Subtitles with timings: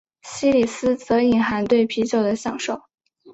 [0.23, 2.81] 西里斯则隐含对啤酒的享受。